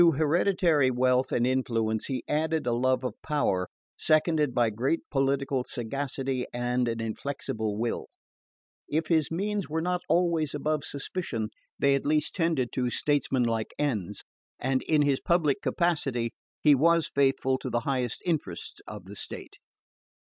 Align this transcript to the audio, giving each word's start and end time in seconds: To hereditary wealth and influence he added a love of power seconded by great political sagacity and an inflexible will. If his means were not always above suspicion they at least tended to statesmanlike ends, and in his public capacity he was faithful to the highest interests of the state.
To 0.01 0.13
hereditary 0.13 0.89
wealth 0.89 1.31
and 1.31 1.45
influence 1.45 2.07
he 2.07 2.23
added 2.27 2.65
a 2.65 2.71
love 2.73 3.03
of 3.03 3.13
power 3.21 3.69
seconded 3.99 4.51
by 4.51 4.71
great 4.71 5.07
political 5.11 5.63
sagacity 5.63 6.43
and 6.51 6.87
an 6.87 6.99
inflexible 6.99 7.77
will. 7.77 8.07
If 8.89 9.09
his 9.09 9.29
means 9.29 9.69
were 9.69 9.79
not 9.79 10.01
always 10.09 10.55
above 10.55 10.85
suspicion 10.85 11.49
they 11.77 11.93
at 11.93 12.03
least 12.07 12.33
tended 12.33 12.73
to 12.73 12.89
statesmanlike 12.89 13.75
ends, 13.77 14.23
and 14.59 14.81
in 14.87 15.03
his 15.03 15.19
public 15.21 15.61
capacity 15.61 16.31
he 16.59 16.73
was 16.73 17.05
faithful 17.05 17.59
to 17.59 17.69
the 17.69 17.81
highest 17.81 18.23
interests 18.25 18.81
of 18.87 19.05
the 19.05 19.15
state. 19.15 19.57